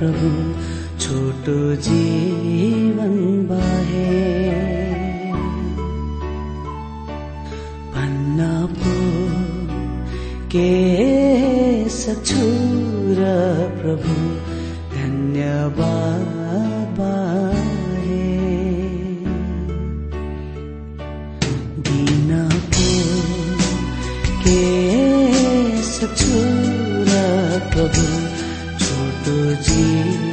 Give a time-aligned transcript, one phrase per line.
[0.00, 0.28] प्रभु
[0.98, 3.16] छोटो जीवन
[3.48, 4.12] बाहे।
[7.94, 8.46] भन्न
[8.78, 8.94] पो
[10.46, 10.70] के
[11.88, 12.46] सक्छु
[13.18, 13.26] र
[13.82, 14.14] प्रभु
[14.94, 16.32] धन्यवाद
[17.00, 18.24] बाहे।
[21.90, 22.88] दिन पो
[24.40, 24.62] के
[25.82, 26.40] सक्छु
[27.10, 27.22] र
[27.74, 28.19] प्रभु
[29.56, 30.29] 自己。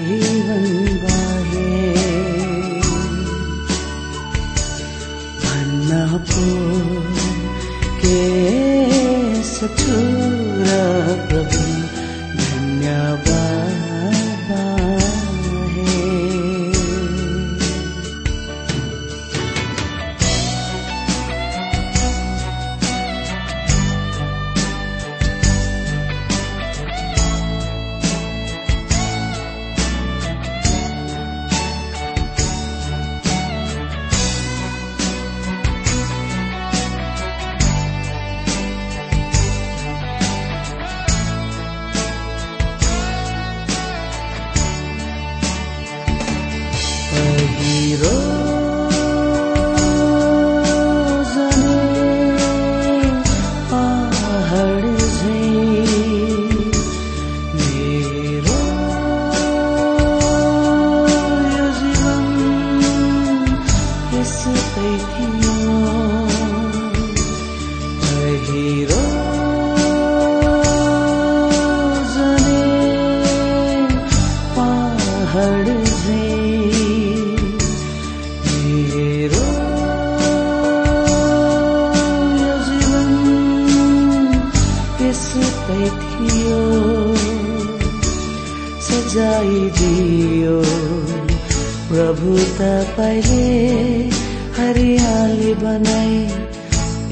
[95.85, 96.11] नै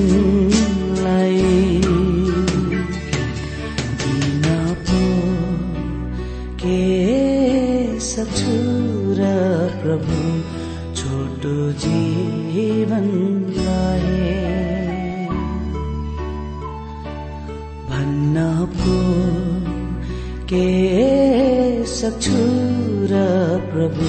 [4.00, 4.46] दिन
[6.62, 6.80] के
[8.00, 8.56] सक्छु
[9.20, 9.22] र
[9.82, 10.18] प्रभु
[10.94, 11.54] छोटो
[11.84, 13.06] जीवनलाई।
[17.90, 18.36] भन्न
[18.74, 18.98] पो
[20.50, 20.66] के
[21.86, 22.42] सक्छु
[23.14, 23.24] र
[23.72, 24.08] प्रभु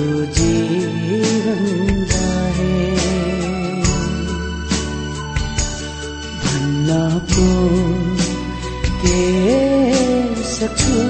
[0.00, 2.76] छोटो जीवन जाहे
[6.44, 6.88] भन्न
[7.32, 7.48] पो
[9.02, 9.18] के
[10.52, 11.09] सक्छु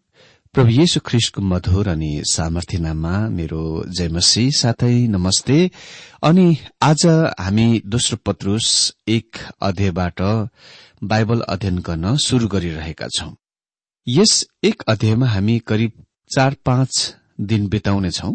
[0.53, 5.59] प्रभु येशु ख्रिस्टको मधुर अनि सामर्थ्य नाममा मेरो जयमसी साथै नमस्ते।
[6.23, 7.05] अनि आज
[7.39, 8.67] हामी दोस्रो पत्रुस
[9.07, 10.21] एक अध्यायबाट
[11.03, 13.31] बाइबल अध्ययन गर्न शुरू गरिरहेका छौं।
[14.07, 14.33] यस
[14.63, 15.91] एक अध्यायमा हामी करिब
[16.35, 18.33] चार पाँच दिन बिताउनेछौ।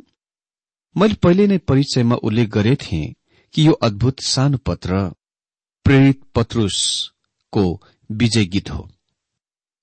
[0.96, 3.14] मैले पहिले नै परिचयमा उल्लेख गरे थिएँ
[3.54, 5.02] कि यो अद्भुत सानो पत्र
[5.86, 7.66] प्रेरित पत्रुसको
[8.10, 8.88] विजय गीत हो।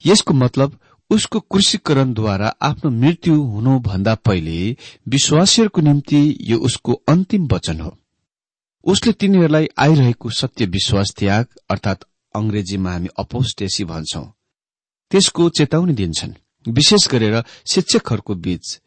[0.06, 0.80] यसको मतलब
[1.14, 4.78] उसको कृषिकरणद्वारा आफ्नो मृत्यु हुनुभन्दा पहिले
[5.08, 7.98] विश्वासीहरूको निम्ति यो उसको अन्तिम वचन हो।
[8.84, 12.06] उसले तिनीहरूलाई आइरहेको सत्य विश्वास त्याग अर्थात
[12.36, 14.26] अंग्रेजीमा हामी अपोस्टेसी भन्छौं।
[15.12, 16.34] त्यसको चेतावनी दिन्छन्।
[16.68, 17.44] विशेष गरेर
[17.74, 18.80] शिक्षकहरूको बीच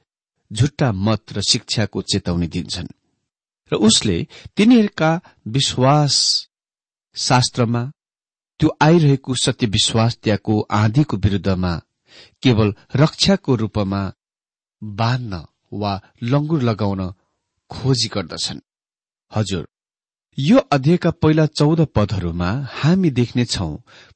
[0.52, 2.88] झुट्टा मत र शिक्षाको चेतावनी दिन्छन्।
[3.72, 4.26] र उसले
[4.56, 6.14] तिनीहरूका विश्वास
[7.16, 7.90] शास्त्रमा
[8.60, 11.80] त्यो आइरहेको सत्य विश्वास त्यागको आँधीको विरूद्धमा
[12.42, 14.02] केवल रक्षाको रूपमा
[14.82, 15.92] बाँध्न वा
[16.22, 17.00] लंगुर लगाउन
[17.70, 18.60] खोजी गर्दछन्।
[19.30, 19.66] हजुर
[20.38, 23.68] यो अध्यायका पहिला चौध पदहरूमा हामी देख्नेछौ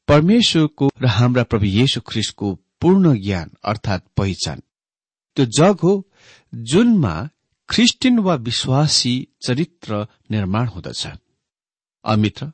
[0.08, 4.62] परमेश्वरको र हाम्रा प्रभु येशु ख्रिस्टको पूर्ण ज्ञान अर्थात पहिचान।
[5.36, 5.92] त्यो जग हो
[6.52, 7.14] जुनमा
[7.68, 9.14] ख्रिस्टियन वा विश्वासी
[9.46, 11.06] चरित्र निर्माण हुँदछ।
[12.04, 12.52] अमित्र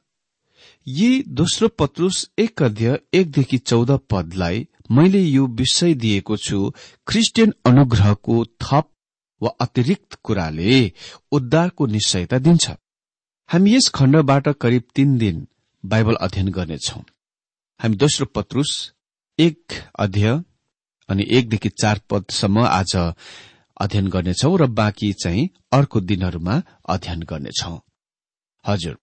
[0.87, 6.59] यी दोस्रो पत्रुस एक अध्यय एकदेखि चौध पदलाई मैले यो विषय दिएको छु
[7.09, 8.89] ख्रिस्टियन अनुग्रहको थप
[9.41, 10.93] वा अतिरिक्त कुराले
[11.33, 12.71] उद्धारको निश्चयता दिन्छ।
[13.49, 15.47] हामी यस खण्डबाट करिब तीन दिन
[15.85, 17.01] बाइबल अध्ययन गर्नेछौ।
[17.81, 18.71] हामी दोस्रो पत्रुस
[19.39, 20.33] एक अध्यय
[21.09, 27.79] अनि एकदेखि चार पदसम्म आज अध्ययन गर्नेछौ र बाँकी चाहिँ अर्को दिनहरूमा अध्ययन गर्नेछौ।
[28.65, 28.97] हजुर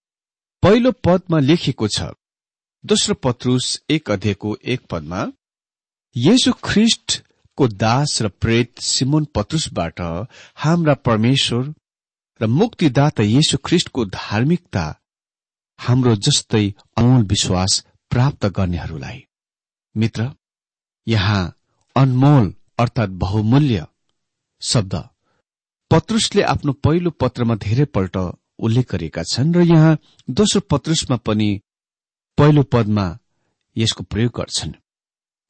[0.64, 2.10] पहिलो पदमा लेखिएको छ
[2.84, 5.22] दोस्रो पत्रुस एक अध्ययको एक पदमा
[6.16, 10.02] येशु ख्रिष्टको दास र प्रेत सिमोन पत्रुसबाट
[10.64, 11.64] हाम्रा परमेश्वर
[12.40, 14.84] र मुक्तिदाता येशु ख्रिष्टको धार्मिकता
[15.80, 16.66] हाम्रो जस्तै
[16.98, 17.80] अमूल विश्वास
[18.12, 19.20] प्राप्त गर्नेहरूलाई।
[19.96, 20.30] मित्र
[21.08, 21.42] यहाँ
[21.96, 23.86] अनमोल अर्थात बहुमूल्य
[24.62, 24.96] शब्द।
[25.92, 28.18] पत्रुसले आफ्नो पहिलो पत्रमा धेरैपल्ट
[28.60, 29.98] उल्लेख गरेका छन् र यहाँ
[30.30, 31.50] दोस्रो पत्रुसमा पनि
[32.38, 33.08] पहिलो पदमा
[33.76, 34.74] यसको प्रयोग गर्छन्।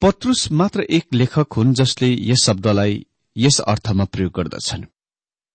[0.04, 3.06] पत्रुस मात्र एक लेखक हुन् जसले यस शब्दलाई
[3.36, 4.84] यस अर्थमा प्रयोग गर्दछन्।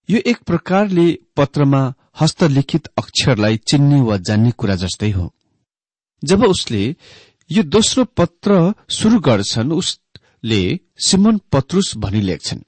[0.09, 5.33] यो एक प्रकारले पत्रमा हस्तलिखित अक्षरलाई चिन्ने वा जान्ने कुरा जस्तै हो।
[6.23, 6.95] जब उसले
[7.51, 12.59] यो दोस्रो पत्र शुरू गर्छन् उसले सिमन पत्रुस भनी लेख्छन्।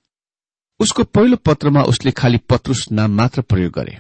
[0.79, 3.99] उसको पहिलो पत्रमा उसले खालि पत्रुस नाम मात्र प्रयोग गरे।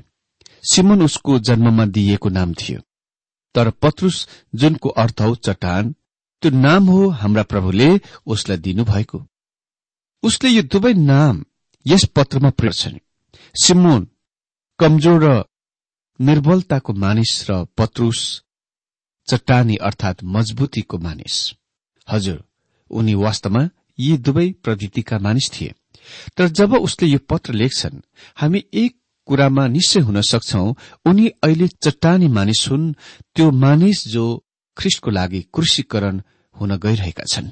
[0.63, 2.81] सिमन उसको जन्ममा दिइएको नाम थियो।
[3.55, 5.95] तर पत्रुस जुनको अर्थ हो चट्टान
[6.41, 7.89] त्यो नाम हो हाम्रा प्रभुले
[8.25, 9.19] उसलाई दिनुभएको।
[10.23, 11.43] उसले यो दुवै नाम
[11.85, 12.97] यस पत्रमा प्रयोग छन्।
[13.55, 14.07] सिमोन
[14.79, 15.43] कमजोर र
[16.19, 18.19] निर्बलताको मानिस र पत्रुस
[19.27, 21.35] चट्टानी अर्थात मजबुतीको मानिस।
[22.07, 22.39] हजुर
[22.91, 23.69] उनी वास्तवमा
[23.99, 25.73] यी दुवै प्रवृत्तिका मानिस थिए।
[26.37, 28.01] तर जब उसले यो पत्र लेख्छन्
[28.35, 28.91] हामी एक
[29.27, 30.65] कुरामा निश्चय हुन सक्छौ
[31.05, 32.93] उनी अहिले चट्टानी मानिस हुन्
[33.35, 34.25] त्यो मानिस जो
[34.77, 36.21] ख्रिस्टको लागि कृषिकरण
[36.59, 37.49] हुन गइरहेका छन्।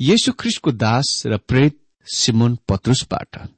[0.00, 3.48] येशु ख्रिस्टको दास र प्रेत सिमोन पत्रुसबाट।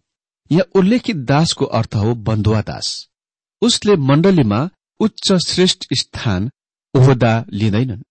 [0.52, 3.08] यहाँ उल्लेखित दासको अर्थ हो बन्धुवा दास।
[3.62, 6.50] उसले मण्डलीमा उच्च श्रेष्ठ स्थान
[6.94, 8.02] ओहदा लिँदैनन्।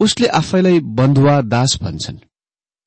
[0.00, 2.18] उसले आफैलाई बन्धुवा दास भन्छन्।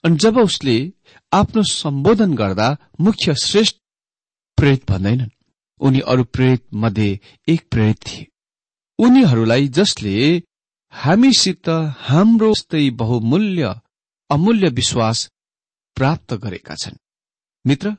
[0.04, 0.94] अनि जब उसले
[1.34, 3.76] आफ्नो सम्बोधन गर्दा मुख्य श्रेष्ठ
[4.58, 5.30] प्रेरित भन्दैनन्
[5.80, 8.28] उनी अरू प्रेरित मध्ये एक प्रेरित थिए।
[9.00, 10.44] उनीहरूलाई जसले
[10.98, 11.70] हामीसित
[12.02, 13.74] हाम्रो जस्तै बहुमूल्य
[14.30, 15.20] अमूल्य विश्वास
[15.98, 16.98] प्राप्त गरेका छन्।
[17.66, 17.96] मित्र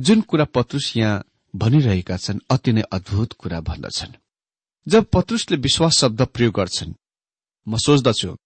[0.00, 1.24] जुन कुरा पत्रुस यहाँ
[1.54, 4.12] भनिरहेका छन् अति नै अद्भुत कुरा भन्दछन्।
[4.86, 6.94] जब पत्रुसले विश्वास शब्द प्रयोग गर्छन्
[7.66, 8.36] म सोच्दछु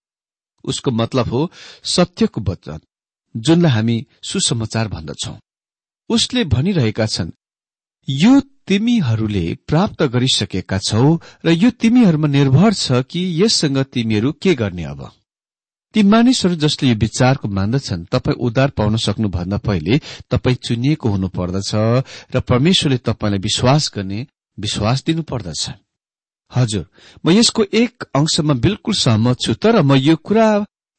[0.64, 1.40] उसको मतलब हो
[1.84, 2.80] सत्यको वचन
[3.34, 5.34] जुनलाई हामी सुसमाचार भन्दछौ।
[6.10, 7.30] उसले भनिरहेका छन्
[8.12, 11.06] यो तिमीहरूले प्राप्त गरिसकेका छौ
[11.44, 15.10] र यो तिमीहरूमा निर्भर छ कि यससँग तिमीहरू के गर्ने अब।
[15.94, 20.00] ती मानिसहरू जसले यो विचारको मान्दछन् तपाईँ उद्धार पाउन सक्नुभन्दा पहिले
[20.30, 21.70] तपाईँ चुनिएको हुनु पर्दछ
[22.34, 24.26] र परमेश्वरले तपाईँलाई विश्वास गर्ने
[24.58, 25.68] विश्वास दिनु पर्दछ
[26.52, 26.86] हजुर
[27.26, 30.48] म यसको एक अंशमा बिल्कुल सहमत छु तर म यो कुरा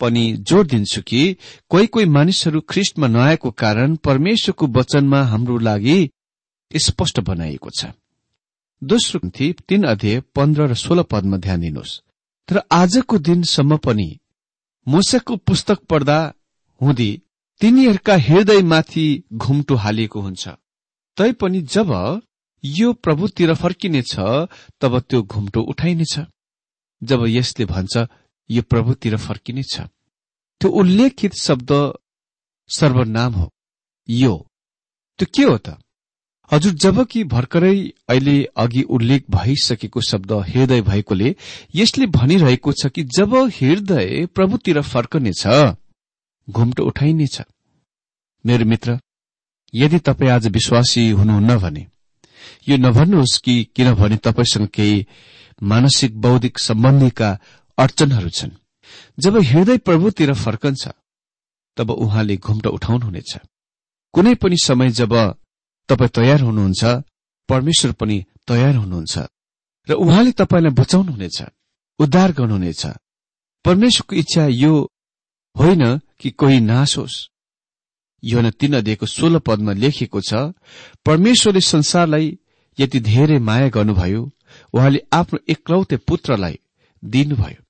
[0.02, 1.22] पनि जोड़ दिन्छु कि
[1.70, 6.00] कोही कोही मानिसहरू ख्रिस्टमा नआएको कारण परमेश्वरको वचनमा हाम्रो लागि
[6.78, 7.86] स्पष्ट बनाइएको छ।
[8.84, 9.30] दोस्रो
[9.68, 12.02] तीन अध्यय पन्ध्र र सोह्र पदमा ध्यान दिनुहोस्।
[12.48, 14.20] तर आजको दिनसम्म पनि
[14.88, 16.34] मुसाको पुस्तक पढ्दा
[16.82, 17.22] हुँदी
[17.62, 20.48] तिनीहरूका हृदयमाथि घुम्टो हालिएको हुन्छ।
[21.18, 22.22] तैपनि जब
[22.66, 24.16] यो प्रभुतिर फर्किनेछ
[24.82, 26.20] तब त्यो घुम्टो उठाइनेछ।
[27.04, 28.08] जब यसले भन्छ
[28.50, 29.80] यो प्रभुतिर फर्किनेछ।
[30.62, 31.72] त्यो उल्लेखित शब्द
[32.70, 33.54] सर्वनाम हो।
[34.10, 34.48] यो
[35.20, 35.70] त्यो के हो त?
[36.52, 37.76] हजुर जबकि भर्खरै
[38.10, 41.36] अहिले अघि उल्लेख भइसकेको शब्द हृदय भएकोले
[41.76, 45.48] यसले भनिरहेको छ कि जब हृदय प्रभुतिर फर्कनेछ
[46.48, 47.42] घुम्टो उठाइनेछ।
[48.46, 49.00] मेरो मित्र
[49.74, 51.86] यदि तपाईँ आज विश्वासी हुनुहुन्न भने
[52.70, 55.06] यो नभन्नुहोस् कि किनभने तपाईँसँग केही
[55.64, 57.30] मानसिक बौद्धिक सम्बन्धीका
[57.78, 58.52] अडचनहरू छन्।
[59.20, 60.88] जब हृदय प्रभुतिर फर्कन्छ
[61.78, 63.38] तब उहाँले घुम्टो उठाउनुहुनेछ।
[64.14, 65.14] कुनै पनि समय जब
[65.92, 66.84] तपाईँ तयार हुनुहुन्छ
[67.50, 68.18] परमेश्वर पनि
[68.48, 69.16] तयार हुनुहुन्छ
[69.88, 71.40] र उहाँले तपाईँलाई बचाउनुहुनेछ
[72.00, 72.84] उद्धार गर्नुहुनेछ।
[73.66, 74.74] परमेश्वरको इच्छा यो
[75.56, 75.84] होइन
[76.20, 77.18] कि कोही नाश होस्
[78.24, 80.34] यो तीन अध्ययको सोह्र पदमा लेखिएको छ
[81.06, 82.38] परमेश्वरले संसारलाई
[82.80, 84.22] यति धेरै माया गर्नुभयो
[84.74, 86.60] उहाँले आफ्नो एकलौते पुत्रलाई
[87.04, 87.62] दिनुभयो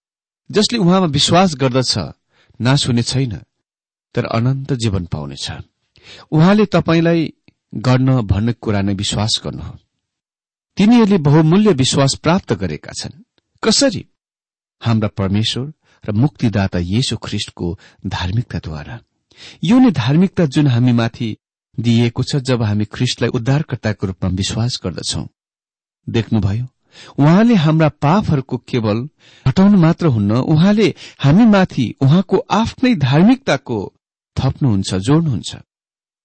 [0.50, 1.98] जसले उहाँमा विश्वास गर्दछ
[2.60, 3.34] नाश हुने छैन
[4.16, 5.52] तर अनन्त जीवन पाउनेछ।
[6.32, 7.22] उहाँले तपाईँलाई
[7.76, 9.78] गर्न भन्ने कुरा नै विश्वास गर्नु हो।
[10.78, 13.24] तिनीहरूले बहुमूल्य विश्वास प्राप्त गरेका छन्।
[13.64, 14.06] कसरी?
[14.82, 15.74] हाम्रा परमेश्वर
[16.10, 19.00] र मुक्तिदाता येशु ख्रिष्टको धार्मिकताद्वारा।
[19.64, 21.38] यो नै धार्मिकता जुन हामीमाथि
[21.80, 25.28] दिइएको छ जब हामी ख्रिस्टलाई उद्धारकर्ताको रूपमा विश्वास गर्दछौ।
[26.10, 26.66] देख्नुभयो
[27.20, 29.08] उहाँले हाम्रा पापहरूको केवल
[29.48, 33.94] हटाउनु मात्र हुन्न उहाँले हामीमाथि उहाँको आफ्नै धार्मिकताको
[34.38, 35.56] थप्नुहुन्छ जोड्नुहुन्छ।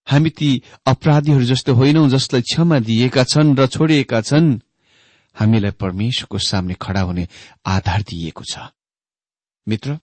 [0.06, 0.50] हामी ती
[0.86, 4.60] अपराधीहरू जस्तो होइनौ जसलाई क्षमा दिएका छन् र छोडिएका छन्।
[5.36, 7.26] हामीलाई परमेश्वरको सामने खड़ा हुने
[7.66, 8.70] आधार दिइएको छ।
[9.66, 9.98] मित्र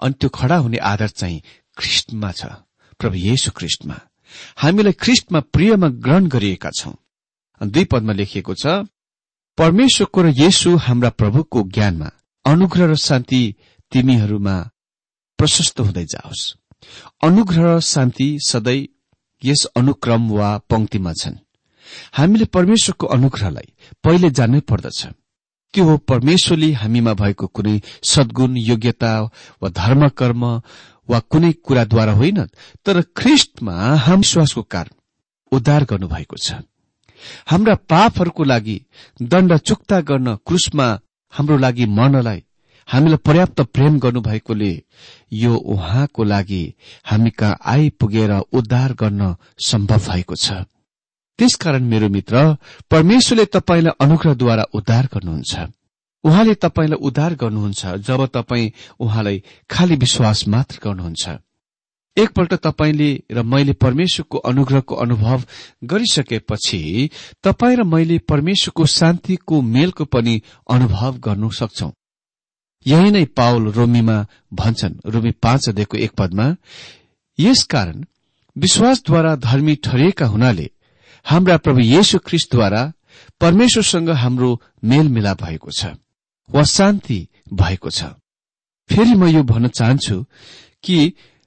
[0.00, 1.42] अनि त्यो खड़ा हुने आधार चाहिँ
[1.78, 2.44] ख्रिस्टमा छ
[3.00, 3.96] प्रभु येशु ख्रिस्टमा।
[4.56, 6.94] हामीलाई ख्रिस्टमा प्रियमा ग्रहण गरिएका छौं।
[7.60, 8.66] दुई पदमा लेखिएको छ
[9.58, 12.10] परमेश्वरको र येशु हाम्रा प्रभुको ज्ञानमा
[12.44, 13.42] अनुग्रह र शान्ति
[13.92, 14.56] तिमीहरूमा
[15.38, 16.42] प्रशस्त हुँदै जाओस्।
[17.22, 18.93] अनुग्रह र शान्ति सधैँ
[19.44, 21.36] यस अनुक्रम वा पंक्तिमा छन्।
[22.14, 23.68] हामीले परमेश्वरको अनुग्रहलाई
[24.04, 25.00] पहिले जान्नै पर्दछ।
[25.74, 25.96] त्यो हो?
[25.96, 29.12] परमेश्वरले हामीमा भएको कुनै सद्गुण योग्यता
[29.62, 30.42] वा धर्म कर्म
[31.08, 32.38] वा कुनै कुराद्वारा होइन
[32.86, 33.74] तर ख्रिस्टमा
[34.04, 34.94] हाम विश्वासको कारण
[35.52, 36.52] उद्धार गर्नुभएको छ।
[37.46, 38.76] हाम्रा पापहरूको लागि
[39.22, 40.86] दण्ड चुक्ता गर्न क्रुसमा
[41.32, 42.40] हाम्रो लागि मर्नलाई
[42.88, 44.72] हामीलाई पर्याप्त प्रेम गर्नुभएकोले
[45.32, 46.64] यो उहाँको लागि
[47.04, 50.64] हामी कहाँ आइपुगेर उद्धार गर्न सम्भव भएको छ।
[51.38, 52.56] त्यसकारण मेरो मित्र
[52.90, 55.54] परमेश्वरले तपाईँलाई अनुग्रहद्वारा उद्धार गर्नुहुन्छ।
[56.24, 61.28] उहाँले तपाईँलाई उद्धार गर्नुहुन्छ जब तपाईँ उहाँलाई खाली विश्वास मात्र गर्नुहुन्छ।
[62.16, 65.42] एकपल्ट तपाईँले र मैले परमेश्वरको अनुग्रहको अनुभव
[65.84, 67.10] गरिसकेपछि
[67.42, 71.90] तपाईँ र मैले परमेश्वरको शान्तिको मेलको पनि अनुभव गर्नु सक्छौ।
[72.86, 74.16] यही नै पावल रोमीमा
[74.54, 76.46] भन्छन् रोमी पाँच अध्ययको एक पदमा
[77.38, 78.04] यसकारण
[78.56, 80.70] विश्वासद्वारा धर्मी ठरिएका हुनाले
[81.26, 82.82] हाम्रा प्रभु येशु ख्रिस्टद्वारा
[83.40, 84.50] परमेश्वरसँग हाम्रो
[84.84, 85.94] मेलमिलाप भएको छ
[86.48, 87.18] वा शान्ति
[87.52, 88.04] भएको छ।
[88.90, 90.16] फेरि म यो भन्न चाहन्छु
[90.84, 90.96] कि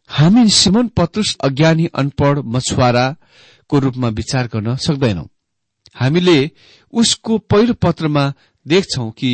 [0.10, 5.25] हामी सिमन पत्रुस अज्ञानी अनपढ़ मछुवाराको रूपमा विचार गर्न सक्दैनौ।
[5.96, 6.51] हामीले
[6.94, 8.34] उसको पहिलो पत्रमा
[8.65, 9.32] देख्छौ कि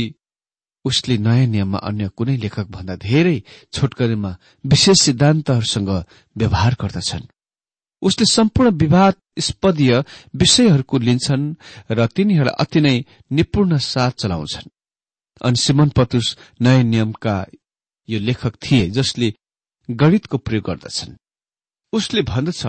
[0.85, 5.89] उसले नयाँ नियममा अन्य कुनै लेखक भन्दा धेरै छोटकरीमा विशेष सिद्धान्तहरूसँग
[6.37, 7.29] व्यवहार गर्दछन्।
[8.01, 10.03] उसले सम्पूर्ण विवादस्पदीय
[10.35, 11.55] विषयहरूको लिन्छन्
[11.91, 14.69] र तिनीहरूलाई अति नै निपुण साथ चलाउँछन्।
[15.41, 17.45] अनि सिमन पतुस नयाँ नियमका
[18.09, 19.33] यो लेखक थिए जसले
[19.89, 21.15] गणितको प्रयोग गर्दछन्।
[21.93, 22.61] उसले भन्दछ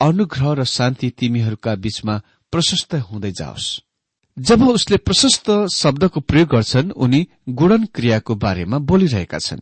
[0.00, 2.22] अनुग्रह र शान्ति तिमीहरूका बीचमा
[2.52, 3.66] प्रशस्त हुँदै जाओस्।
[4.38, 9.60] जब उसले प्रशस्त शब्दको प्रयोग गर्छन् उनी गुणन क्रियाको बारेमा बोलिरहेका छन्।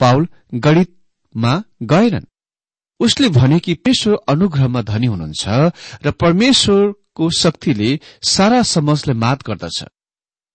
[0.00, 2.26] पाउल गणितमा गएनन्।
[3.00, 5.48] उसले भने कि परमेश्वर अनुग्रहमा धनी हुनुहुन्छ
[6.04, 9.84] र परमेश्वरको शक्तिले सारा समाजलाई मात गर्दछ।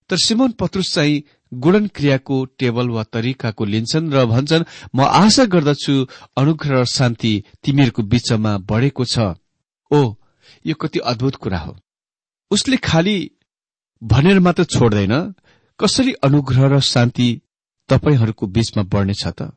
[0.09, 1.23] तर सिमोन पत्रुस चाहिँ
[1.53, 6.07] गुणन क्रियाको टेबल वा तरिकाको लिन्छन् र भन्छन् म आशा गर्दछु
[6.37, 9.19] अनुग्रह र शान्ति तिमीहरूको बीचमा बढ़ेको छ।
[9.91, 10.15] ओ
[10.65, 11.77] यो कति अद्भुत कुरा हो।
[12.51, 13.17] उसले खालि
[14.03, 15.15] भनेर मात्र छोड्दैन
[15.79, 17.41] कसरी अनुग्रह र शान्ति
[17.89, 19.51] तपाईँहरूको बीचमा बढ्नेछ त?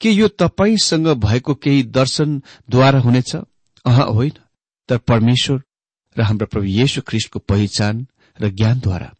[0.00, 3.36] के यो तपाईँसँग भएको केही दर्शनद्वारा हुनेछ?
[3.84, 4.32] अह होइन।
[4.88, 5.62] तर परमेश्वर
[6.16, 8.06] र हाम्रो प्रभु येशु ख्रिस्टको पहिचान
[8.40, 9.10] र ज्ञानद्वारा।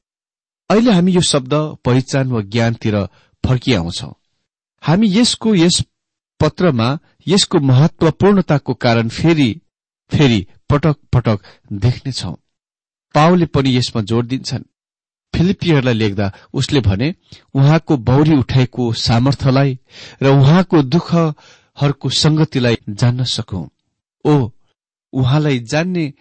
[0.70, 2.96] अहिले हामी यो शब्द पहिचान वा ज्ञानतिर
[3.44, 4.12] फर्किआउँछौ
[4.82, 5.82] हामी यसको यस
[6.40, 9.50] पत्रमा यसको महत्वपूर्णताको कारण फेरि
[10.10, 11.38] फेरि पटक पटक
[11.72, 12.34] देख्नेछौ।
[13.14, 14.62] पावले पनि यसमा जोड़ दिन्छन्।
[15.36, 17.14] फिलिपियरलाई लेख्दा उसले भने
[17.54, 19.78] उहाँको बौरी उठाएको सामर्थ्यलाई
[20.22, 23.66] र उहाँको दुःखहरूको संगतिलाई जान्न सकौं।
[24.24, 24.50] ओ
[25.12, 26.12] उहाँलाई जान्ने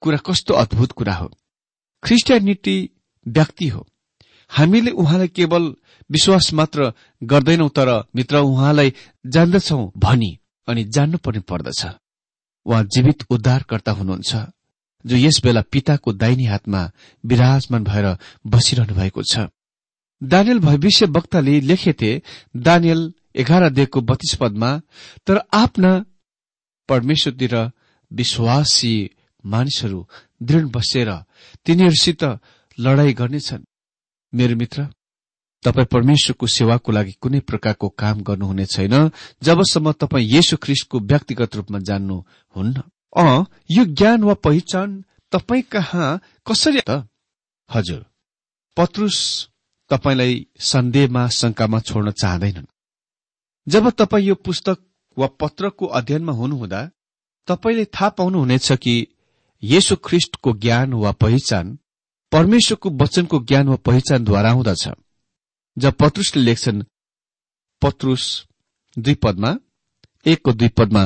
[0.00, 1.30] कुरा कस्तो अद्भुत कुरा हो।
[2.04, 2.90] ख्रिस्टियानिटी
[3.28, 3.86] व्यक्ति हो।
[4.50, 5.74] हामीले उहाँलाई केवल
[6.10, 8.92] विश्वास मात्र गर्दैनौ तर मित्र उहाँलाई
[9.26, 10.38] जान्दछौ भनी
[10.68, 11.86] अनि जान्नु पनि पर्दछ।
[12.66, 14.36] उहाँ जीवित उद्धारकर्ता हुनुहुन्छ।
[15.08, 16.82] जो यस बेला पिताको दाहिनी हातमा
[17.24, 18.06] विराजमान भएर
[18.46, 19.48] बसिरहनु भएको छ।
[20.22, 22.10] दानियल भविष्य वक्ताले लेखेथे
[22.56, 23.00] दानियल
[23.36, 24.70] एघार दिएको बत्तीस पदमा
[25.26, 25.92] तर आफ्ना
[26.88, 27.54] परमेश्वरतिर
[28.10, 28.94] विश्वासी
[29.44, 30.00] मानिसहरू
[30.42, 31.10] दृढ बसेर
[31.66, 32.22] तिनीहरूसित
[32.78, 33.62] लडाई गर्नेछन्।
[34.32, 34.86] मेरो मित्र
[35.62, 38.94] तपाईँ परमेश्वरको सेवाको लागि कुनै प्रकारको काम गर्नुहुने छैन
[39.42, 46.08] जबसम्म तपाईँ येशु ख्रिस्टको व्यक्तिगत रूपमा जान्नुहुन्न। अ यो ज्ञान वा पहिचान तपाईँ कहाँ
[46.46, 47.08] कसरी त?
[47.70, 48.04] हजुर
[48.76, 49.18] पत्रुस
[49.90, 52.66] तपाईँलाई सन्देहमा शंकामा छोड्न चाहँदैनन्।
[53.66, 54.78] जब तपाईँ यो पुस्तक
[55.16, 56.80] वा पत्रको अध्ययनमा हुनुहुँदा
[57.48, 58.94] तपाईँले थाहा पाउनुहुनेछ कि
[59.62, 61.78] येशु ख्रिष्टको ज्ञान वा पहिचान
[62.32, 64.88] परमेश्वरको वचनको ज्ञान वा पहिचानद्वारा हुँदछ।
[65.76, 66.82] जब पत्रुसले लेख्छन्
[67.82, 68.24] पत्रुस
[68.96, 69.50] दुई पदमा
[70.26, 71.02] एकको दुई पदमा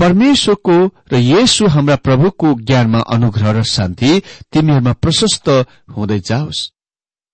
[0.00, 0.76] परमेश्वरको
[1.12, 4.10] र येशु हाम्रा प्रभुको ज्ञानमा अनुग्रह र शान्ति
[4.52, 5.48] तिमीहरूमा प्रशस्त
[5.96, 6.60] हुँदै जाओस्।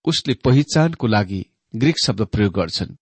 [0.05, 1.41] उसले पहिचानको लागि
[1.75, 2.97] ग्रीक शब्द प्रयोग गर्छन्।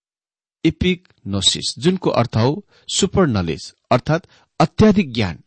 [0.65, 2.51] इपिक नोसिस जुनको अर्थ हो
[2.89, 4.27] सुपर नलेज अर्थात
[4.61, 5.39] अत्याधिक ज्ञान।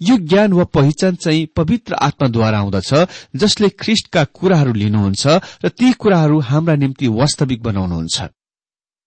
[0.00, 2.90] यो ज्ञान वा पहिचान चाहिँ पवित्र आत्माद्वारा आउँदछ
[3.36, 5.26] जसले ख्रिष्टका कुराहरू लिनुहुन्छ
[5.64, 8.16] र ती कुराहरू हाम्रा निम्ति वास्तविक बनाउनुहुन्छ।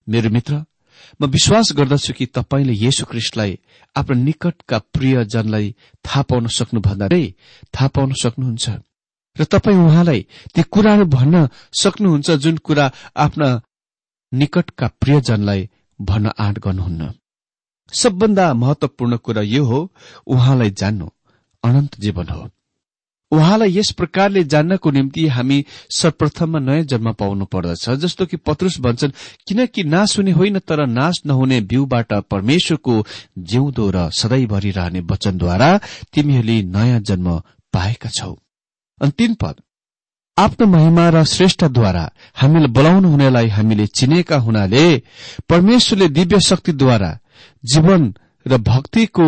[0.08, 0.64] मेरो मित्र
[1.22, 3.52] म विश्वास गर्दछु कि तपाईँले येशु ख्रिस्टलाई
[3.96, 7.24] आफ्नो निकटका प्रियजनलाई थाहा पाउन सक्नुभन्दा नै
[7.74, 8.66] थाहा पाउन सक्नुहुन्छ।
[9.36, 10.22] र तपाईँ उहाँलाई
[10.54, 12.86] ती कुराहरू भन्न सक्नुहुन्छ जुन कुरा
[13.16, 13.50] आफ्ना
[14.32, 17.14] निकटका प्रियजनलाई भन्न आँट गर्नुहुन्न।
[17.94, 19.80] सबभन्दा महत्वपूर्ण कुरा यो हो
[20.28, 21.08] उहाँलाई जान्नु
[21.64, 22.50] अनन्त जीवन हो।
[23.32, 25.66] उहाँलाई यस प्रकारले जान्नको निम्ति हामी
[25.96, 29.12] सर्वप्रथममा नयाँ जन्म पाउनु पर्दछ। जस्तो कि पत्रुस भन्छन्
[29.48, 33.06] किनकि नाश हुने होइन तर नाश नहुने बिउबाट परमेश्वरको
[33.38, 35.70] जिउँदो र सधैँभरि रहने वचनद्वारा
[36.14, 37.30] तिमीहरूले नयाँ जन्म
[37.74, 38.34] पाएका छौ।
[39.02, 39.62] अन्तिम पद।
[40.38, 44.86] आफ्नो महिमा र श्रेष्ठद्वारा हामीलाई बोलाउनु हुनेलाई हामीले चिनेका हुनाले
[45.50, 47.12] परमेश्वरले दिव्य शक्तिद्वारा
[47.64, 48.14] जीवन
[48.46, 49.28] र भक्तिको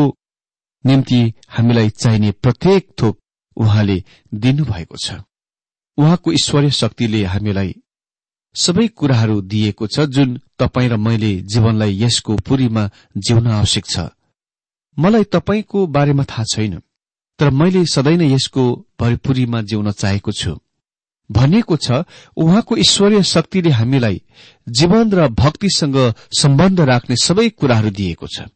[0.86, 3.21] निम्ति हामीलाई चाहिने प्रत्येक थोक
[3.58, 5.22] उहाँले दिनुभएको छ।
[5.98, 7.76] उहाँको ईश्वरीय शक्तिले हामीलाई
[8.56, 14.10] सबै कुराहरू दिएको छ जुन तपाईँ र मैले जीवनलाई यसको पुरीमा जिउन आवश्यक छ।
[14.98, 16.82] मलाई तपाईँको बारेमा थाहा छैन
[17.40, 18.64] तर मैले सधैँ नै यसको
[19.00, 20.60] भरिपुरीमा जिउन चाहेको छु।
[21.30, 22.04] भनिएको छ
[22.38, 24.22] उहाँको ईश्वरीय शक्तिले हामीलाई
[24.70, 25.98] जीवन र भक्तिसँग
[26.40, 28.52] सम्बन्ध राख्ने सबै कुराहरू दिएको छ।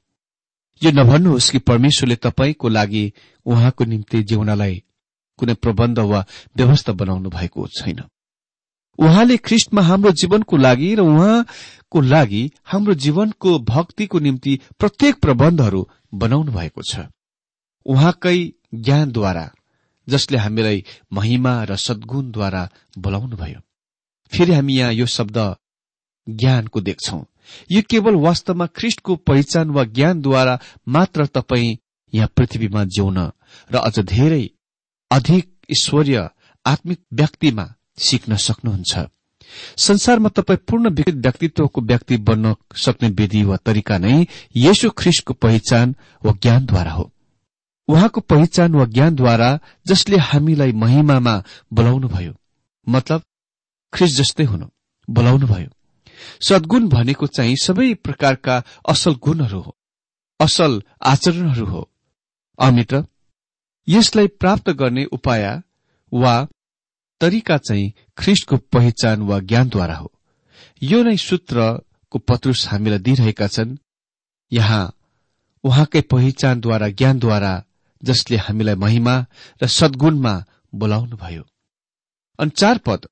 [0.82, 3.12] यो नभन्नुहोस् कि परमेश्वरले तपाईँको लागि
[3.46, 4.84] उहाँको निम्ति जिउनलाई
[5.38, 6.26] कुनै प्रबन्ध वा
[6.58, 8.04] व्यवस्था बनाउनु भएको छैन।
[9.00, 16.52] उहाँले ख्रिस्टमा हाम्रो जीवनको लागि र उहाँको लागि हाम्रो जीवनको भक्तिको निम्ति प्रत्येक प्रबन्धहरू बनाउनु
[16.52, 17.08] भएको छ।
[17.86, 19.52] उहाँकै ज्ञानद्वारा
[20.10, 20.84] जसले हामीलाई
[21.14, 23.60] महिमा र सद्गुणद्वारा बोलाउनुभयो।
[24.32, 25.56] फेरि हामी यहाँ यो शब्द
[26.30, 27.26] ज्ञानको देख्छौ।
[27.72, 31.78] यो केवल वास्तवमा ख्रिस्टको पहिचान वा ज्ञानद्वारा मात्र तपाईँ
[32.14, 33.18] यहाँ पृथ्वीमा जिउन
[33.72, 34.50] र अझ धेरै
[35.12, 36.30] अधिक ईश्वरीय
[36.66, 37.66] आत्मिक व्यक्तिमा
[37.98, 39.08] सिक्न सक्नुहुन्छ।
[39.78, 46.32] संसारमा तपाईँ पूर्ण व्यक्तित्वको व्यक्ति बन्न सक्ने विधि वा तरिका नै यसो ख्रिस्टको पहिचान वा
[46.42, 47.12] ज्ञानद्वारा हो।
[47.88, 52.34] उहाँको पहिचान वा ज्ञानद्वारा जसले हामीलाई महिमामा बोलाउनुभयो।
[52.90, 53.22] मतलब
[53.94, 54.68] ख्रिस जस्तै हुनु
[55.10, 55.70] बोलाउनुभयो।
[56.42, 59.78] सद्गुण भनेको चाहिँ सबै प्रकारका असल गुणहरू हो
[60.40, 61.92] असल आचरणहरू हो।
[62.60, 63.02] अमित्र
[63.88, 65.62] यसलाई प्राप्त गर्ने उपाय
[66.14, 66.48] वा
[67.22, 70.12] तरिका चाहिँ ख्रिस्टको पहिचान वा ज्ञानद्वारा हो।
[70.82, 73.78] यो नै सूत्रको पत्रुस हामीलाई दिइरहेका छन्।
[74.52, 74.94] यहाँ
[75.64, 77.64] उहाँकै पहिचानद्वारा ज्ञानद्वारा
[78.04, 79.26] जसले हामीलाई महिमा
[79.64, 81.44] र सद्गुणमा बोलाउनुभयो।
[82.40, 83.06] अनि चार पद।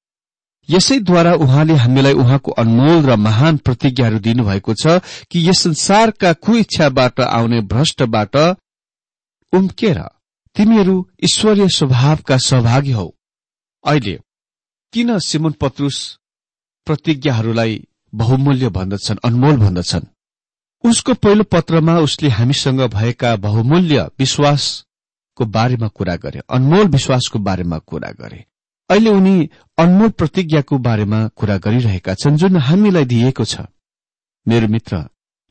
[0.70, 5.00] यसैद्वारा उहाँले हामीलाई उहाँको अनमोल र महान प्रतिज्ञाहरू दिनुभएको छ
[5.32, 8.36] कि यस संसारका कुइच्छाबाट आउने भ्रष्टबाट
[9.54, 10.00] उम्केर
[10.56, 13.10] तिमीहरू ईश्वरीय स्वभावका सहभागी हौ।
[13.86, 14.20] अहिले
[14.94, 16.20] किन सिमन पत्रुस
[16.86, 20.06] प्रतिज्ञाहरूलाई बहुमूल्य भन्दछन् अनमोल भन्दछन्?
[20.84, 28.12] उसको पहिलो पत्रमा उसले हामीसँग भएका बहुमूल्य विश्वासको बारेमा कुरा गरे अनमोल विश्वासको बारेमा कुरा
[28.12, 28.46] गरे।
[28.94, 29.36] अहिले उनी
[29.78, 33.66] अनमोल प्रतिज्ञाको बारेमा कुरा गरिरहेका छन् जुन हामीलाई दिएको छ।
[34.46, 34.98] मेरो मित्र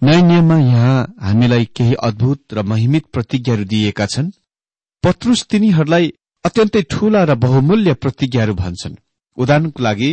[0.03, 4.31] नयाँ नियममा यहाँ हामीलाई केही अद्भुत र महिमित प्रतिज्ञाहरू दिएका छन्।
[5.05, 6.13] पत्रुस तिनीहरूलाई
[6.45, 8.95] अत्यन्तै ठूला र बहुमूल्य प्रतिज्ञाहरू भन्छन्।
[9.39, 10.11] उदाहरणको लागि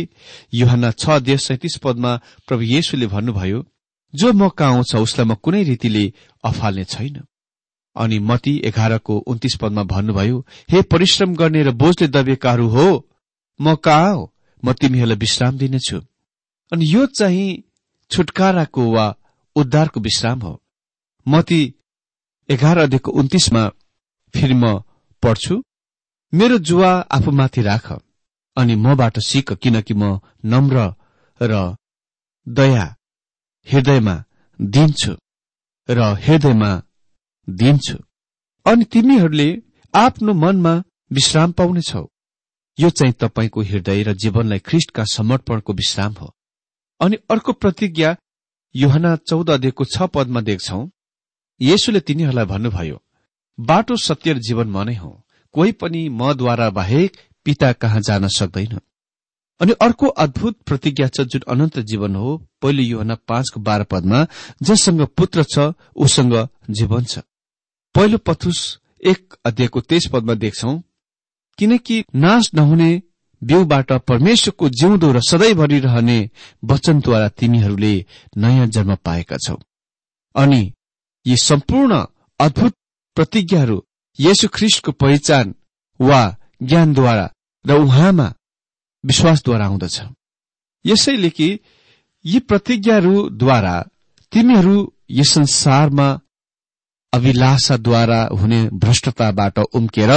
[0.54, 2.12] युहना छ देश सैतिस पदमा
[2.48, 3.58] प्रभु येशुले भन्नुभयो
[4.14, 6.04] जो मौका आउँछ उसलाई म कुनै रीतिले
[6.44, 7.22] अफाल्ने छैन।
[7.96, 10.36] अनि मती एघारको उन्तिस पदमा भन्नुभयो
[10.72, 12.86] हे परिश्रम गर्ने र बोझले दबिएकाहरू हो
[13.60, 14.32] म कहाँ हो?
[14.64, 15.98] म तिमीहरूलाई विश्राम दिनेछु।
[16.72, 17.62] अनि यो चाहिँ
[18.10, 19.06] छुटकाराको वा
[19.56, 20.60] उद्धारको विश्राम हो।
[21.26, 21.60] म ती
[22.48, 23.68] एघार अध्ययको उन्तिसमा
[24.34, 24.78] फेरि म
[25.22, 25.62] पढ्छु।
[26.32, 27.92] मेरो जुवा आफूमाथि राख
[28.56, 30.94] अनि मबाट सिक किनकि म नम्र
[31.40, 31.76] र
[32.48, 32.86] दया
[33.66, 34.16] हृदयमा
[34.60, 35.12] दिन्छु
[35.88, 36.70] र हृदयमा
[37.48, 37.96] दिन्छु।
[38.66, 39.48] अनि तिमीहरूले
[39.94, 40.74] आफ्नो मनमा
[41.12, 42.04] विश्राम पाउनेछौ।
[42.78, 46.34] यो चाहिँ तपाईँको हृदय र जीवनलाई ख्रिष्टका समर्पणको विश्राम हो।
[47.00, 48.16] अनि अर्को प्रतिज्ञा
[48.74, 50.80] युहना चौध अध्ययको छ पदमा देख्छौ।
[51.60, 53.02] येशुले तिनीहरूलाई भन्नुभयो
[53.58, 55.10] बाटो सत्य जीवन म नै हो।
[55.54, 58.78] कोही पनि मद्वारा बाहेक पिता कहाँ जान सक्दैन?
[59.60, 64.26] अनि अर्को अद्भुत प्रतिज्ञा छ जुन अनन्त जीवन हो। पहिलो युहना पाँचको बाह्र पदमा
[64.62, 66.34] जससँग पुत्र छ उसँग
[66.70, 67.18] जीवन छ।
[67.94, 70.72] पहिलो पथुस एक अध्यायको तेइस पदमा देख्छौ।
[71.58, 72.90] किनकि नाश नहुने
[73.42, 76.18] बिउबाट परमेश्वरको जिउँदो र सधैँभरि रहने
[76.64, 77.94] वचनद्वारा तिमीहरूले
[78.36, 79.56] नयाँ जन्म पाएका छौ।
[80.34, 80.72] अनि
[81.26, 82.04] यी सम्पूर्ण
[82.40, 82.74] अद्भुत
[83.16, 83.84] प्रतिज्ञाहरू
[84.18, 85.54] येशु ख्रिस्टको पहिचान
[86.00, 86.20] वा
[86.62, 87.26] ज्ञानद्वारा
[87.64, 88.32] र उहाँमा
[89.04, 90.00] विश्वासद्वारा आउँदछ
[90.84, 91.48] यसैले कि
[92.24, 93.76] यी प्रतिज्ञाहरूद्वारा
[94.32, 94.76] तिमीहरू
[95.10, 96.08] यस संसारमा
[97.12, 100.10] अभिलाषाद्वारा हुने भ्रष्टताबाट उम्केर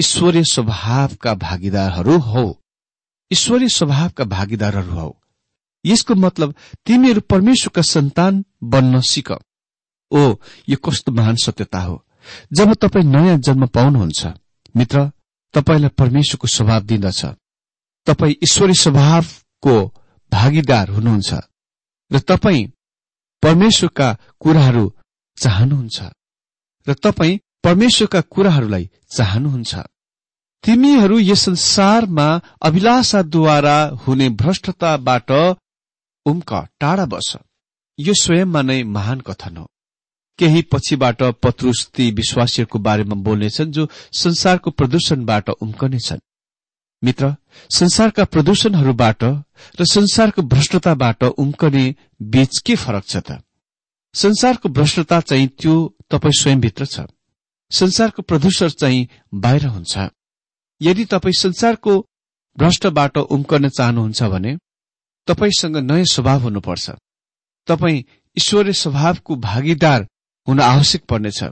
[0.00, 2.44] ईश्वरीय स्वभावका भागीदारहरू हौ।
[3.30, 5.10] ईश्वरीय स्वभावका भागीदारहरू हौ।
[5.84, 6.54] यसको मतलब
[6.86, 9.30] तिमीहरू परमेश्वरका सन्तान बन्न सिक।
[10.10, 10.34] ओ
[10.68, 12.04] यो कस्तो महान सत्यता हो।
[12.52, 14.26] जब तपाईँ नयाँ जन्म पाउनुहुन्छ
[14.76, 15.10] मित्र
[15.54, 17.24] तपाईँलाई परमेश्वरको स्वभाव दिँदछ
[18.06, 19.74] तपाईँ ईश्वरी स्वभावको
[20.32, 21.34] भागीदार हुनुहुन्छ।
[22.10, 22.66] र तपाईँ
[23.42, 24.08] परमेश्वरका
[24.40, 24.84] कुराहरू
[25.36, 26.02] चाहनुहुन्छ।
[26.88, 29.74] र तपाईँ परमेश्वरका कुराहरूलाई चाहनुहुन्छ।
[30.64, 35.30] तिमीहरू यस संसारमा अभिलाषाद्वारा हुने भ्रष्टताबाट
[36.26, 37.36] उम्क टाढा बस।
[37.98, 39.66] यो स्वयंमा नै महान कथन हो।
[40.38, 46.20] केही पछिबाट पत्रुस ती विश्वासीहरूको बारेमा बोल्नेछन् जो संसारको प्रदूषणबाट उम्कनेछन्।
[47.04, 47.34] मित्र
[47.70, 49.24] संसारका प्रदूषणहरूबाट
[49.80, 53.32] र संसारको भ्रष्टताबाट उम्कने बीच के फरक छ त?
[54.14, 57.00] संसारको भ्रष्टता चाहिँ त्यो तपाईँ स्वयंभित्र छ।
[57.70, 59.98] संसारको प्रदूषण चाहिँ बाहिर हुन्छ।
[60.82, 61.98] यदि तपाईँ संसारको
[62.58, 64.56] भ्रष्टबाट उम्कन चाहनुहुन्छ भने
[65.26, 66.90] तपाईँसँग नयाँ स्वभाव हुनुपर्छ।
[67.66, 68.04] तपाईँ
[68.38, 70.06] ईश्वरीय स्वभावको भागीदार
[70.48, 71.44] हुन आवश्यक पर्नेछ।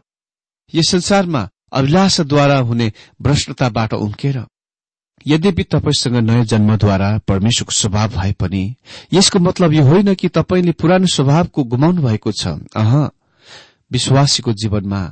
[0.75, 4.39] यस संसारमा अभिलाषद्वारा हुने भ्रष्टताबाट उम्केर
[5.27, 8.65] यद्यपि तपाईँसँग नयाँ जन्मद्वारा परमेश्वरको स्वभाव भए पनि
[9.13, 13.11] यसको मतलब यो होइन कि तपाईँले पुरानो स्वभावको गुमाउनु भएको छ। अह
[13.91, 15.03] विश्वासीको जीवनमा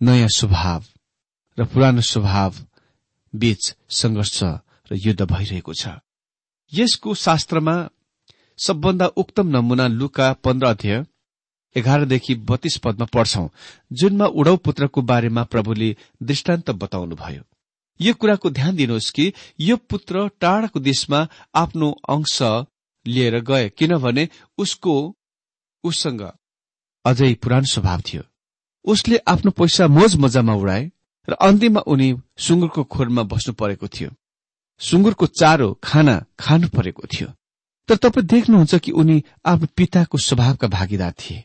[0.00, 0.84] नयाँ स्वभाव
[1.58, 2.54] र पुरानो स्वभाव
[3.34, 5.88] बीच संघर्ष र युद्ध भइरहेको छ।
[6.72, 7.76] यसको शास्त्रमा
[8.58, 11.04] सबभन्दा उक्तम नमूना लुका पन्ध्र अध्यय
[11.76, 13.48] एघारदेखि बत्तीस पदमा पढ्छौं
[13.92, 17.42] जुनमा उडौ पुत्रको बारेमा प्रभुले दृष्टान्त बताउनुभयो।
[18.00, 22.38] यो कुराको ध्यान दिनुहोस् कि यो पुत्र टाढाको देशमा आफ्नो अंश
[23.06, 24.28] लिएर गए किनभने
[24.58, 24.94] उसको
[25.84, 26.22] उससँग
[27.04, 28.22] अझै पुरानो स्वभाव थियो।
[28.84, 30.90] उसले आफ्नो पैसा मोज मजामा उडाए
[31.28, 34.10] र अन्तिममा उनी सुँगुरको खोरमा बस्नु परेको थियो।
[34.80, 37.28] सुँगुरको चारो खाना खानु परेको थियो।
[37.88, 41.44] तर तपाईँ देख्नुहुन्छ कि उनी आफ्नो पिताको स्वभावका भागीदार थिए।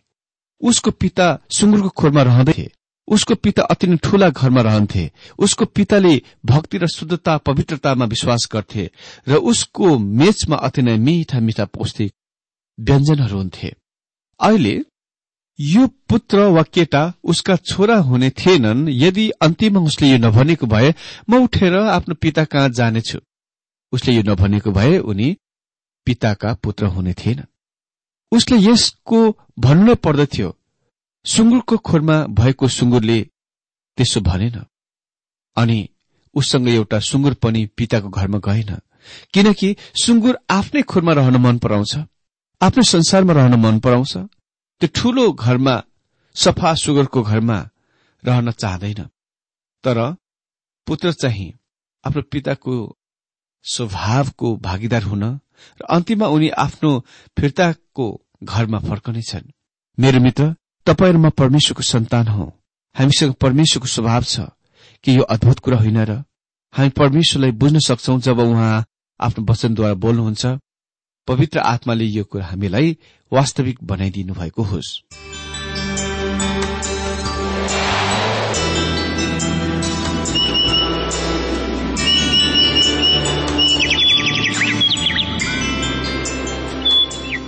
[0.61, 2.69] उसको पिता सुँगुरको खोरमा रहँदै
[3.07, 8.89] उसको पिता अति नै ठूला घरमा रहन्थे। उसको पिताले भक्ति र शुद्धता पवित्रतामा विश्वास गर्थे
[9.27, 12.13] र उसको मेचमा अति नै मिठा मिठा पौष्टिक
[12.79, 13.73] व्यञ्जनहरू हुन्थे।
[14.39, 14.75] अहिले
[15.59, 20.93] यो पुत्र वा केटा उसका छोरा हुने थिएनन्। यदि अन्तिममा उसले यो नभनेको भए
[21.29, 23.19] म उठेर आफ्नो पिता कहाँ जानेछु?
[23.93, 25.37] उसले यो नभनेको भए उनी
[26.05, 27.49] पिताका पुत्र हुने थिएनन्।
[28.31, 29.19] उसले यसको
[29.59, 30.56] भन्नु पर्दथ्यो
[31.27, 33.19] सुँगुरको खोरमा भएको सुँगुरले
[33.97, 34.57] त्यसो भनेन।
[35.57, 35.79] अनि
[36.35, 38.71] उससँग एउटा सुँगुर पनि पिताको घरमा गएन
[39.33, 41.95] किनकि सुँगुर आफ्नै खोरमा रहन मन पराउँछ
[42.61, 44.13] आफ्नै संसारमा रहन मन पराउँछ
[44.81, 45.75] त्यो ठूलो घरमा
[46.35, 47.57] सफा सुगरको घरमा
[48.23, 49.01] रहन चाहँदैन।
[49.83, 49.97] तर
[50.87, 51.51] पुत्र चाहिँ
[52.03, 52.75] आफ्नो पिताको
[53.65, 56.91] स्वभावको भागीदार हुन र अन्तिममा उनी आफ्नो
[57.37, 58.05] फिर्ताको
[58.43, 59.51] घरमा फर्कनेछन्।
[59.97, 60.53] मेरो मित्र
[60.87, 62.45] तपाईँ म परमेश्वरको सन्तान हौ।
[62.95, 64.39] हामीसँग परमेश्वरको स्वभाव छ
[65.03, 66.23] कि यो अद्भुत कुरा होइन र
[66.73, 68.85] हामी परमेश्वरलाई बुझ्न सक्छौ जब उहाँ
[69.19, 70.45] आफ्नो वचनद्वारा बोल्नुहुन्छ।
[71.27, 72.97] पवित्र आत्माले यो कुरा हामीलाई
[73.31, 75.03] वास्तविक बनाइदिनु भएको होस्।